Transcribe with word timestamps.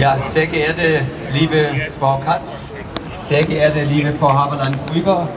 Ja, 0.00 0.16
sehr 0.22 0.46
geehrte 0.46 1.02
liebe 1.30 1.72
Frau 1.98 2.18
Katz, 2.24 2.72
sehr 3.18 3.44
geehrte 3.44 3.82
liebe 3.82 4.14
Frau 4.14 4.32
Haberland-Krüger, 4.32 5.28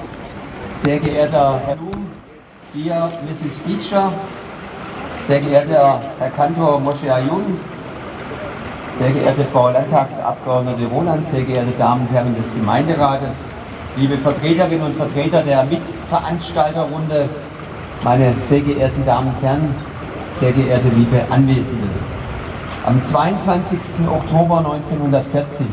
sehr 0.72 1.00
geehrter 1.00 1.60
Herr 1.66 1.76
Blum, 1.76 2.08
hier 2.74 3.12
Mrs. 3.28 3.60
Beecher, 3.60 4.14
sehr 5.20 5.42
geehrter 5.42 6.00
Herr 6.18 6.30
Kantor 6.30 6.80
Moshe 6.80 7.14
Ayun, 7.14 7.60
sehr 8.98 9.12
geehrte 9.12 9.44
Frau 9.52 9.70
Landtagsabgeordnete 9.70 10.86
Roland, 10.86 11.28
sehr 11.28 11.42
geehrte 11.42 11.74
Damen 11.78 12.08
und 12.08 12.14
Herren 12.14 12.34
des 12.34 12.50
Gemeinderates, 12.54 13.36
liebe 13.98 14.18
Vertreterinnen 14.18 14.86
und 14.86 14.96
Vertreter 14.96 15.44
der 15.44 15.66
Mitveranstalterrunde, 15.66 17.28
meine 18.02 18.34
sehr 18.40 18.62
geehrten 18.62 19.06
Damen 19.06 19.28
und 19.28 19.44
Herren, 19.44 19.76
sehr 20.40 20.54
geehrte 20.54 20.88
liebe 20.88 21.22
Anwesende. 21.30 21.90
Am 22.86 23.02
22. 23.02 23.80
Oktober 24.12 24.58
1940 24.58 25.66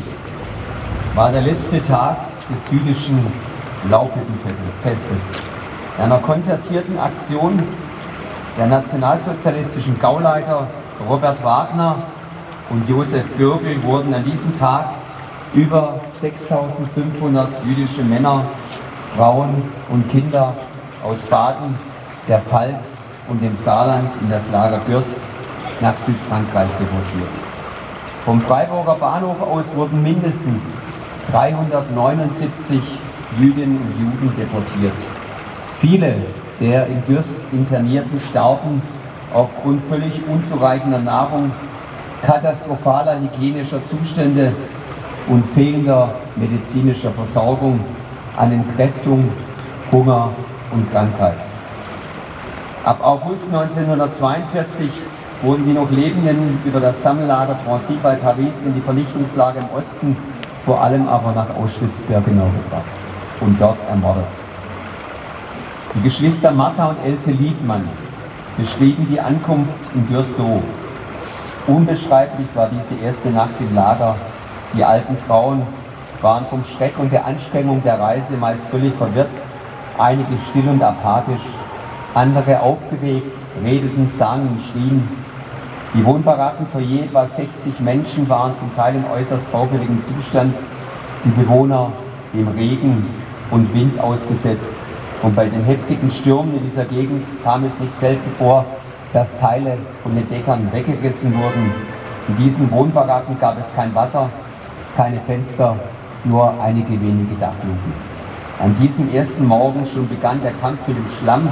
war 1.13 1.29
der 1.29 1.41
letzte 1.41 1.81
Tag 1.81 2.15
des 2.49 2.71
jüdischen 2.71 3.19
Laubhüttenfestes, 3.89 5.19
einer 6.01 6.19
konzertierten 6.19 6.97
Aktion 6.97 7.61
der 8.57 8.67
nationalsozialistischen 8.67 9.99
Gauleiter 9.99 10.67
Robert 11.09 11.43
Wagner 11.43 11.97
und 12.69 12.87
Josef 12.87 13.25
Goebbels 13.37 13.83
wurden 13.83 14.13
an 14.13 14.23
diesem 14.23 14.57
Tag 14.57 14.91
über 15.53 15.99
6500 16.13 17.49
jüdische 17.65 18.03
Männer, 18.03 18.45
Frauen 19.17 19.61
und 19.89 20.09
Kinder 20.09 20.53
aus 21.03 21.19
Baden, 21.23 21.77
der 22.29 22.39
Pfalz 22.39 23.07
und 23.27 23.43
dem 23.43 23.57
Saarland 23.65 24.09
in 24.21 24.29
das 24.29 24.49
Lager 24.49 24.79
Gürs 24.87 25.27
nach 25.81 25.95
Südfrankreich 25.97 26.69
deportiert. 26.79 27.33
Vom 28.23 28.39
Freiburger 28.39 28.95
Bahnhof 28.95 29.41
aus 29.41 29.73
wurden 29.75 30.01
mindestens 30.03 30.77
379 31.31 32.79
Jüdinnen 33.39 33.77
und 33.77 33.99
Juden 33.99 34.35
deportiert. 34.35 34.93
Viele 35.79 36.15
der 36.59 36.85
in 36.87 37.03
Gürs 37.07 37.45
Internierten 37.51 38.21
starben 38.29 38.81
aufgrund 39.33 39.83
völlig 39.89 40.21
unzureichender 40.27 40.99
Nahrung 40.99 41.51
katastrophaler 42.21 43.19
hygienischer 43.19 43.83
Zustände 43.87 44.53
und 45.27 45.43
fehlender 45.47 46.13
medizinischer 46.35 47.11
Versorgung 47.11 47.79
an 48.37 48.51
Entkräftung, 48.51 49.29
Hunger 49.91 50.29
und 50.71 50.89
Krankheit. 50.91 51.37
Ab 52.83 52.99
August 53.03 53.45
1942 53.51 54.89
wurden 55.41 55.65
die 55.65 55.73
noch 55.73 55.89
Lebenden 55.89 56.59
über 56.63 56.79
das 56.79 57.01
Sammellager 57.01 57.57
Drancy 57.65 57.97
bei 58.01 58.15
Paris 58.15 58.61
in 58.65 58.75
die 58.75 58.81
Vernichtungslager 58.81 59.59
im 59.59 59.77
Osten, 59.77 60.15
vor 60.65 60.81
allem 60.81 61.07
aber 61.07 61.31
nach 61.33 61.49
Auschwitz-Birkenau 61.55 62.45
gebracht 62.45 62.83
und 63.39 63.59
dort 63.59 63.77
ermordet. 63.89 64.25
Die 65.95 66.01
Geschwister 66.03 66.51
Martha 66.51 66.89
und 66.89 67.03
Else 67.03 67.31
Liebmann 67.31 67.89
beschrieben 68.57 69.07
die 69.09 69.19
Ankunft 69.19 69.73
in 69.93 70.07
so. 70.23 70.61
Unbeschreiblich 71.67 72.47
war 72.53 72.69
diese 72.69 73.01
erste 73.01 73.29
Nacht 73.29 73.55
im 73.59 73.75
Lager. 73.75 74.15
Die 74.73 74.83
alten 74.83 75.17
Frauen 75.27 75.63
waren 76.21 76.45
vom 76.49 76.63
Schreck 76.63 76.97
und 76.97 77.11
der 77.11 77.25
Anstrengung 77.25 77.81
der 77.83 77.99
Reise 77.99 78.37
meist 78.39 78.63
völlig 78.69 78.93
verwirrt, 78.95 79.29
einige 79.97 80.37
still 80.49 80.69
und 80.69 80.81
apathisch, 80.81 81.41
andere 82.13 82.61
aufgeregt, 82.61 83.37
redeten, 83.63 84.09
sangen, 84.17 84.59
schrien. 84.71 85.20
Die 85.93 86.05
Wohnbaracken 86.05 86.67
für 86.71 86.79
je 86.79 87.01
etwa 87.01 87.27
60 87.27 87.81
Menschen 87.81 88.29
waren 88.29 88.53
zum 88.57 88.73
Teil 88.77 88.95
in 88.95 89.03
äußerst 89.13 89.51
baufälligem 89.51 90.01
Zustand, 90.05 90.55
die 91.25 91.29
Bewohner 91.31 91.91
dem 92.33 92.47
Regen 92.47 93.07
und 93.51 93.73
Wind 93.73 93.99
ausgesetzt. 93.99 94.73
Und 95.21 95.35
bei 95.35 95.49
den 95.49 95.65
heftigen 95.65 96.09
Stürmen 96.09 96.55
in 96.55 96.63
dieser 96.63 96.85
Gegend 96.85 97.27
kam 97.43 97.65
es 97.65 97.77
nicht 97.77 97.99
selten 97.99 98.33
vor, 98.35 98.63
dass 99.11 99.37
Teile 99.37 99.77
von 100.01 100.15
den 100.15 100.29
Deckern 100.29 100.71
weggerissen 100.71 101.33
wurden. 101.35 101.73
In 102.29 102.37
diesen 102.37 102.71
Wohnbaracken 102.71 103.37
gab 103.37 103.59
es 103.59 103.65
kein 103.75 103.93
Wasser, 103.93 104.29
keine 104.95 105.19
Fenster, 105.19 105.75
nur 106.23 106.53
einige 106.61 106.91
wenige 106.91 107.35
Dachluken. 107.37 107.93
An 108.63 108.73
diesem 108.79 109.13
ersten 109.13 109.45
Morgen 109.45 109.85
schon 109.85 110.07
begann 110.07 110.41
der 110.41 110.53
Kampf 110.53 110.87
mit 110.87 110.95
dem 110.95 111.05
Schlamm, 111.19 111.49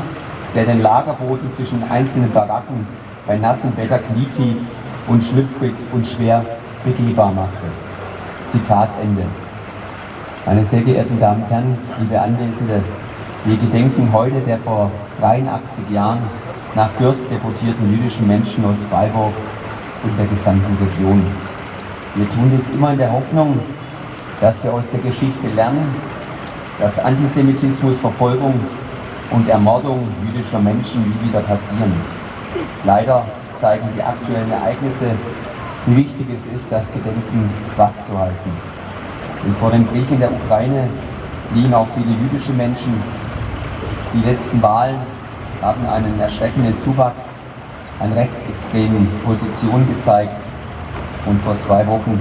der 0.56 0.64
den 0.64 0.82
Lagerboden 0.82 1.52
zwischen 1.54 1.84
einzelnen 1.92 2.32
Baracken 2.32 2.88
bei 3.30 3.38
nassem 3.38 3.78
Wetter 3.78 4.00
knietief 4.00 4.56
und 5.08 5.24
schlüpfrig 5.24 5.74
und 5.94 6.06
schwer 6.06 6.44
begehbar 6.84 7.32
machte. 7.32 7.68
Zitat 8.52 8.90
Ende. 9.04 9.22
Meine 10.48 10.64
sehr 10.64 10.82
geehrten 10.82 11.20
Damen 11.20 11.44
und 11.44 11.52
Herren, 11.52 11.78
liebe 12.00 12.20
Anwesende, 12.20 12.82
wir 13.46 13.56
gedenken 13.56 14.10
heute 14.12 14.40
der 14.48 14.58
vor 14.58 14.90
83 15.22 15.92
Jahren 15.92 16.24
nach 16.74 16.90
Gürs 16.98 17.20
deportierten 17.30 17.92
jüdischen 17.92 18.26
Menschen 18.26 18.66
aus 18.66 18.84
Freiburg 18.90 19.34
und 20.04 20.18
der 20.18 20.26
gesamten 20.26 20.76
Region. 20.84 21.22
Wir 22.16 22.28
tun 22.32 22.52
dies 22.52 22.68
immer 22.72 22.94
in 22.94 22.98
der 22.98 23.12
Hoffnung, 23.12 23.60
dass 24.42 24.64
wir 24.64 24.74
aus 24.74 24.90
der 24.90 25.02
Geschichte 25.02 25.50
lernen, 25.56 25.94
dass 26.80 26.98
Antisemitismus, 26.98 28.00
Verfolgung 28.00 28.56
und 29.30 29.48
Ermordung 29.48 30.08
jüdischer 30.26 30.60
Menschen 30.60 31.04
nie 31.04 31.28
wieder 31.28 31.42
passieren. 31.42 32.19
Leider 32.84 33.26
zeigen 33.60 33.88
die 33.96 34.02
aktuellen 34.02 34.52
Ereignisse, 34.52 35.12
wie 35.86 35.98
wichtig 35.98 36.28
es 36.34 36.46
ist, 36.48 36.72
das 36.72 36.92
Gedenken 36.92 37.50
wachzuhalten. 37.78 38.52
Und 39.46 39.58
vor 39.58 39.72
dem 39.72 39.88
Krieg 39.88 40.10
in 40.12 40.20
der 40.20 40.32
Ukraine 40.32 40.88
liegen 41.54 41.74
auch 41.74 41.88
viele 41.96 42.16
jüdische 42.16 42.52
Menschen. 42.54 43.02
Die 44.14 44.28
letzten 44.28 44.62
Wahlen 44.62 44.98
haben 45.62 45.88
einen 45.88 46.20
erschreckenden 46.20 46.78
Zuwachs 46.78 47.36
an 48.00 48.14
rechtsextremen 48.14 49.08
Positionen 49.26 49.88
gezeigt. 49.94 50.42
Und 51.26 51.42
vor 51.44 51.58
zwei 51.60 51.86
Wochen 51.88 52.20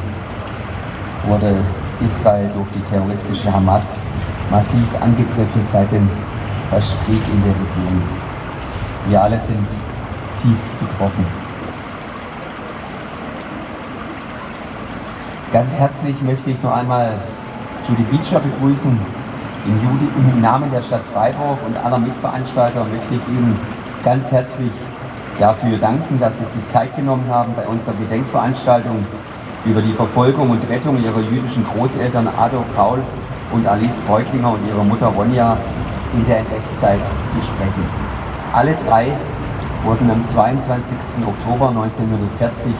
wurde 1.26 1.54
Israel 2.04 2.50
durch 2.54 2.68
die 2.74 2.90
terroristische 2.90 3.52
Hamas 3.52 3.84
massiv 4.50 4.86
angegriffen 5.00 5.64
seit 5.64 5.90
dem 5.92 6.08
Krieg 6.70 7.22
in 7.32 7.42
der 7.42 7.52
Region. 7.52 8.02
Wir 9.08 9.22
alle 9.22 9.38
sind 9.38 9.66
tief 10.42 10.58
betroffen. 10.80 11.26
Ganz 15.52 15.78
herzlich 15.78 16.20
möchte 16.22 16.50
ich 16.50 16.62
noch 16.62 16.72
einmal 16.72 17.14
Judy 17.88 18.02
Beecher 18.02 18.40
begrüßen, 18.40 18.98
im 19.66 20.40
Namen 20.40 20.70
der 20.72 20.82
Stadt 20.82 21.02
Freiburg 21.12 21.58
und 21.66 21.76
aller 21.76 21.98
Mitveranstalter 21.98 22.84
möchte 22.84 23.14
ich 23.14 23.28
Ihnen 23.28 23.58
ganz 24.04 24.32
herzlich 24.32 24.70
dafür 25.38 25.76
danken, 25.78 26.18
dass 26.18 26.32
Sie 26.38 26.44
sich 26.44 26.72
Zeit 26.72 26.96
genommen 26.96 27.26
haben 27.28 27.52
bei 27.54 27.66
unserer 27.66 27.94
Gedenkveranstaltung 27.94 29.04
über 29.64 29.82
die 29.82 29.92
Verfolgung 29.92 30.50
und 30.50 30.68
Rettung 30.70 31.02
ihrer 31.02 31.20
jüdischen 31.20 31.66
Großeltern 31.66 32.28
Adolf 32.38 32.64
Paul 32.76 33.00
und 33.52 33.66
Alice 33.66 34.00
Reutlinger 34.08 34.52
und 34.52 34.66
ihrer 34.66 34.84
Mutter 34.84 35.08
Ronja 35.08 35.56
in 36.14 36.26
der 36.26 36.38
NS-Zeit 36.38 37.00
zu 37.34 37.42
sprechen. 37.42 37.84
Alle 38.52 38.74
drei 38.86 39.12
wurden 39.88 40.10
am 40.10 40.22
22. 40.22 40.98
Oktober 41.26 41.70
1940 41.70 42.74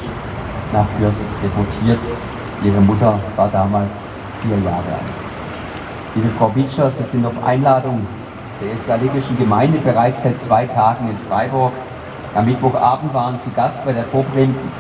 nach 0.75 0.85
Gürs 0.99 1.17
deportiert. 1.43 2.05
Ihre 2.63 2.83
Mutter 2.83 3.19
war 3.35 3.49
damals 3.49 4.11
vier 4.43 4.59
Jahre 4.59 4.93
alt. 4.93 5.17
Liebe 6.15 6.29
Frau 6.39 6.49
Bitscher, 6.49 6.93
Sie 6.99 7.11
sind 7.11 7.25
auf 7.25 7.33
Einladung 7.47 8.07
der 8.61 8.79
israelitischen 8.79 9.39
Gemeinde 9.39 9.79
bereits 9.79 10.23
seit 10.23 10.39
zwei 10.39 10.67
Tagen 10.67 11.09
in 11.09 11.17
Freiburg. 11.27 11.73
Am 12.35 12.45
Mittwochabend 12.45 13.15
waren 13.15 13.39
Sie 13.43 13.53
Gast 13.53 13.83
bei 13.87 13.93
der, 13.93 14.05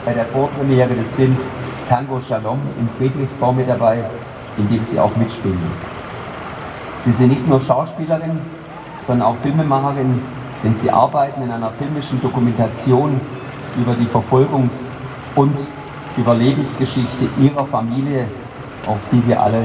bei 0.04 0.12
der 0.12 0.26
Vorpremiere 0.26 0.94
des 0.94 1.10
Films 1.16 1.40
Tango 1.88 2.20
Shalom 2.20 2.60
im 2.78 2.90
Friedrichsbau 2.98 3.52
mit 3.52 3.70
dabei, 3.70 4.04
in 4.58 4.68
dem 4.68 4.84
Sie 4.84 5.00
auch 5.00 5.16
mitspielen. 5.16 5.72
Sie 7.06 7.12
sind 7.12 7.28
nicht 7.28 7.48
nur 7.48 7.58
Schauspielerin, 7.58 8.38
sondern 9.06 9.28
auch 9.28 9.36
Filmemacherin, 9.42 10.20
denn 10.62 10.76
Sie 10.76 10.90
arbeiten 10.90 11.42
in 11.42 11.50
einer 11.50 11.70
filmischen 11.72 12.20
Dokumentation 12.20 13.20
über 13.76 13.94
die 13.94 14.06
Verfolgungs- 14.06 14.90
und 15.34 15.56
Überlebensgeschichte 16.16 17.28
Ihrer 17.40 17.64
Familie, 17.66 18.26
auf 18.86 18.98
die 19.12 19.24
wir 19.26 19.40
alle 19.40 19.62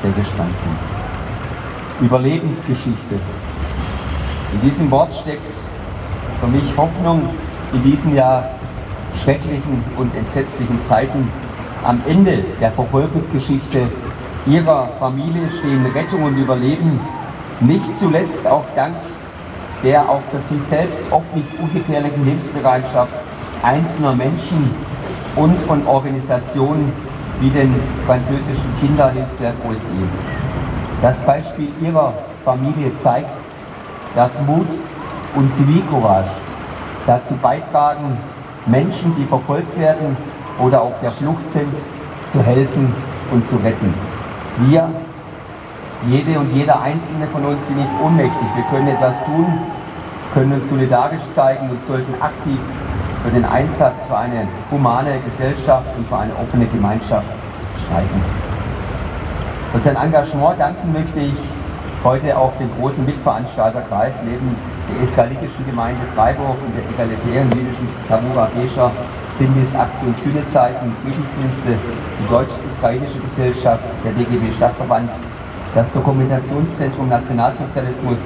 sehr 0.00 0.12
gespannt 0.12 0.54
sind. 0.62 2.06
Überlebensgeschichte. 2.06 3.16
In 4.52 4.60
diesem 4.60 4.90
Wort 4.90 5.12
steckt 5.12 5.42
für 6.40 6.46
mich 6.46 6.76
Hoffnung 6.76 7.28
in 7.72 7.82
diesen 7.82 8.14
ja 8.14 8.48
schrecklichen 9.16 9.84
und 9.96 10.14
entsetzlichen 10.14 10.82
Zeiten. 10.84 11.28
Am 11.84 12.00
Ende 12.06 12.44
der 12.60 12.70
Verfolgungsgeschichte 12.72 13.88
ihrer 14.46 14.88
Familie 14.98 15.50
stehen 15.58 15.84
Rettung 15.86 16.22
und 16.22 16.36
Überleben, 16.36 17.00
nicht 17.60 17.96
zuletzt 17.98 18.46
auch 18.46 18.64
dank 18.76 18.94
der 19.82 20.08
auch 20.08 20.22
für 20.30 20.40
sie 20.40 20.58
selbst 20.58 21.02
oft 21.10 21.34
nicht 21.34 21.48
ungefährlichen 21.60 22.24
Hilfsbereitschaft 22.24 23.12
einzelner 23.62 24.14
Menschen 24.14 24.70
und 25.36 25.56
von 25.62 25.86
Organisationen, 25.86 26.92
wie 27.40 27.50
den 27.50 27.74
französischen 28.06 28.74
Kinderhilfswerk 28.80 29.54
OSE. 29.68 29.86
Das 31.00 31.20
Beispiel 31.20 31.68
ihrer 31.80 32.12
Familie 32.44 32.94
zeigt, 32.96 33.28
dass 34.16 34.40
Mut 34.42 34.66
und 35.36 35.52
Zivilcourage 35.52 36.30
dazu 37.06 37.34
beitragen, 37.36 38.18
Menschen, 38.66 39.14
die 39.16 39.24
verfolgt 39.24 39.78
werden 39.78 40.16
oder 40.58 40.82
auf 40.82 40.98
der 41.00 41.12
Flucht 41.12 41.50
sind, 41.50 41.72
zu 42.30 42.42
helfen 42.42 42.92
und 43.32 43.46
zu 43.46 43.56
retten. 43.56 43.94
Wir, 44.58 44.90
jede 46.06 46.38
und 46.38 46.52
jeder 46.54 46.80
Einzelne 46.80 47.26
von 47.32 47.44
uns 47.44 47.66
sind 47.66 47.78
nicht 47.78 47.90
ohnmächtig. 48.02 48.48
Wir 48.54 48.64
können 48.64 48.88
etwas 48.88 49.24
tun, 49.24 49.46
können 50.32 50.52
uns 50.52 50.68
solidarisch 50.68 51.22
zeigen 51.34 51.70
und 51.70 51.80
sollten 51.82 52.14
aktiv 52.20 52.58
für 53.24 53.30
den 53.30 53.44
Einsatz 53.44 54.06
für 54.06 54.16
eine 54.16 54.46
humane 54.70 55.18
Gesellschaft 55.20 55.86
und 55.96 56.08
für 56.08 56.18
eine 56.18 56.32
offene 56.36 56.66
Gemeinschaft 56.66 57.26
streiten. 57.84 58.22
Für 59.72 59.80
sein 59.80 59.96
Engagement 59.96 60.60
danken 60.60 60.92
möchte 60.92 61.20
ich 61.20 61.36
heute 62.04 62.36
auch 62.36 62.56
dem 62.58 62.70
großen 62.78 63.04
Mitveranstalterkreis 63.04 64.14
neben 64.24 64.54
der 64.88 65.08
israelitischen 65.08 65.66
Gemeinde 65.66 66.00
Freiburg 66.14 66.56
und 66.64 66.72
der 66.76 66.84
egalitären 66.88 67.50
jüdischen 67.52 67.88
Tabura 68.08 68.48
Gescher 68.54 68.90
sind 69.36 69.54
es 69.60 69.74
Aktion 69.74 70.14
Sühnezeichen, 70.24 70.94
Friedensdienste, 71.02 71.78
die 72.18 72.28
Deutsch-Israelische 72.28 73.18
Gesellschaft, 73.18 73.84
der 74.04 74.12
DGB 74.12 74.50
Stadtverband, 74.52 75.10
das 75.78 75.92
Dokumentationszentrum 75.92 77.08
Nationalsozialismus, 77.08 78.18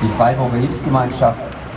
die 0.00 0.08
Freiburger 0.16 0.56
Hilfsgemeinschaft, 0.56 1.36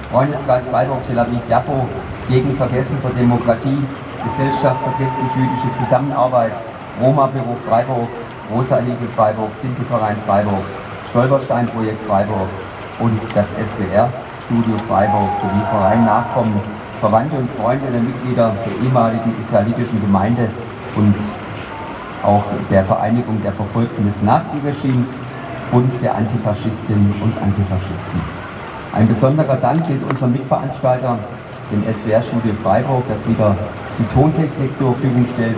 Freundeskreis 0.10 0.66
Freiburg 0.68 1.04
Tel 1.06 1.20
Aviv 1.20 1.42
Japo, 1.50 1.86
gegen 2.30 2.56
Vergessen 2.56 2.98
für 3.02 3.10
Demokratie, 3.10 3.84
Gesellschaft 4.24 4.80
für 4.86 5.04
christlich-jüdische 5.04 5.84
Zusammenarbeit, 5.84 6.54
Roma-Büro 7.02 7.58
Freiburg, 7.68 8.08
Rosa 8.50 8.80
Liebe 8.80 9.06
Freiburg, 9.18 9.52
Sinti-Verein 9.62 10.16
Freiburg, 10.26 10.64
Stolperstein-Projekt 11.10 12.08
Freiburg 12.08 12.48
und 13.00 13.20
das 13.36 13.48
SWR 13.68 14.08
Studio 14.46 14.78
Freiburg 14.88 15.36
sowie 15.42 15.66
Verein 15.70 16.06
Nachkommen, 16.06 16.62
Verwandte 17.02 17.36
und 17.36 17.52
Freunde 17.60 17.92
der 17.92 18.00
Mitglieder 18.00 18.56
der 18.66 18.86
ehemaligen 18.88 19.36
israelitischen 19.42 20.00
Gemeinde 20.00 20.48
und 20.96 21.14
auch 22.24 22.44
der 22.69 22.84
Vereinigung 22.86 23.42
der 23.42 23.54
Verfolgten 23.54 24.06
des 24.06 24.22
Naziregimes 24.22 25.10
und 25.72 25.92
der 26.02 26.16
Antifaschistinnen 26.16 27.14
und 27.22 27.38
Antifaschisten. 27.42 28.22
Ein 28.94 29.08
besonderer 29.08 29.58
Dank 29.58 29.86
gilt 29.86 30.04
unserem 30.10 30.31
Mitveranstalter, 30.31 31.19
dem 31.72 31.84
SWR-Studio 31.84 32.54
Freiburg, 32.64 33.04
das 33.08 33.19
wieder 33.28 33.56
die 34.00 34.06
Tontechnik 34.14 34.78
zur 34.78 34.94
Verfügung 34.94 35.25
stellt, 35.34 35.58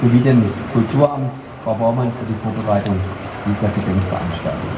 sowie 0.00 0.20
dem 0.20 0.44
Kulturamt 0.72 1.32
Frau 1.64 1.74
Baumann 1.74 2.12
für 2.18 2.26
die 2.26 2.38
Vorbereitung 2.42 2.96
dieser 3.46 3.68
Gedenkveranstaltung. 3.68 4.70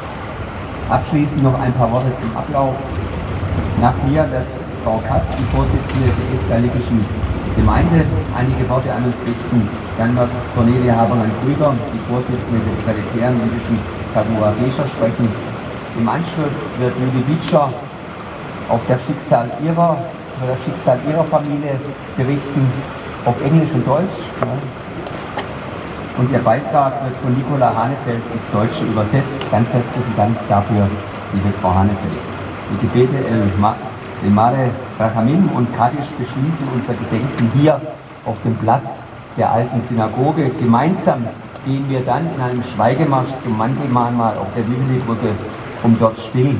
Abschließend 0.88 1.42
noch 1.42 1.58
ein 1.60 1.72
paar 1.74 1.90
Worte 1.92 2.12
zum 2.20 2.36
Ablauf. 2.36 2.74
Nach 3.80 3.94
mir 4.06 4.22
wird 4.30 4.46
Frau 4.84 5.00
Katz, 5.06 5.28
die 5.38 5.56
Vorsitzende 5.56 6.08
der 6.08 6.40
israelitischen 6.40 7.04
Gemeinde, 7.56 8.04
einige 8.36 8.68
Worte 8.68 8.92
an 8.92 9.04
uns 9.04 9.16
richten. 9.26 9.68
Dann 9.98 10.16
wird 10.16 10.30
Cornelia 10.54 10.96
Habermann-Krüger, 10.96 11.74
die 11.92 11.98
Vorsitzende 12.08 12.60
der 12.64 12.94
egalitären 12.94 13.40
jüdischen 13.44 13.78
Tabua 14.14 14.52
Resha, 14.62 14.86
sprechen. 14.86 15.28
Im 15.98 16.08
Anschluss 16.08 16.56
wird 16.78 16.94
Julie 16.98 17.24
Bitscher 17.26 17.68
auf 18.68 18.80
das 18.88 19.04
Schicksal 19.04 19.50
ihrer, 19.64 19.98
das 20.46 20.64
Schicksal 20.64 20.98
ihrer 21.08 21.24
Familie 21.24 21.74
berichten, 22.16 22.66
auf 23.24 23.34
Englisch 23.44 23.72
und 23.72 23.86
Deutsch. 23.86 24.18
Und 26.16 26.30
ihr 26.30 26.38
Beitrag 26.38 26.92
wird 27.04 27.16
von 27.22 27.34
Nicola 27.34 27.74
Hanefeld 27.74 28.22
ins 28.32 28.46
Deutsche 28.52 28.84
übersetzt. 28.84 29.40
Ganz 29.50 29.72
herzlichen 29.72 30.14
Dank 30.16 30.36
dafür, 30.48 30.88
liebe 31.32 31.52
Frau 31.60 31.74
Hanefeld. 31.74 32.18
Die 32.72 32.86
Gebete 32.86 33.26
El, 33.26 33.50
Mare 34.28 34.70
Rachamim 34.98 35.48
und 35.54 35.74
Kaddisch 35.74 36.10
beschließen 36.18 36.68
unser 36.74 36.92
Gedenken 36.92 37.50
hier 37.54 37.80
auf 38.26 38.36
dem 38.42 38.54
Platz 38.56 39.04
der 39.38 39.50
alten 39.50 39.82
Synagoge. 39.82 40.50
Gemeinsam 40.60 41.26
gehen 41.64 41.88
wir 41.88 42.00
dann 42.00 42.28
in 42.34 42.42
einem 42.42 42.62
Schweigemarsch 42.62 43.30
zum 43.42 43.56
Mantelmahnmal 43.56 44.36
auf 44.36 44.48
der 44.54 44.66
Wimmelbrücke, 44.68 45.30
um 45.82 45.96
dort 45.98 46.18
still 46.18 46.56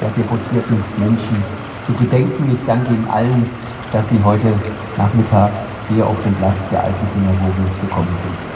der 0.00 0.10
deportierten 0.10 0.84
Menschen 0.96 1.42
zu 1.82 1.92
gedenken. 1.94 2.52
Ich 2.54 2.64
danke 2.64 2.92
Ihnen 2.92 3.08
allen, 3.10 3.50
dass 3.90 4.08
Sie 4.08 4.20
heute 4.24 4.52
Nachmittag 4.96 5.50
hier 5.88 6.06
auf 6.06 6.22
dem 6.22 6.34
Platz 6.34 6.68
der 6.68 6.84
alten 6.84 7.10
Synagoge 7.10 7.62
gekommen 7.80 8.14
sind. 8.16 8.53